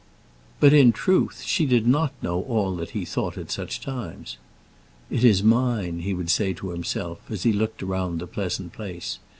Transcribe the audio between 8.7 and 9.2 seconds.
place.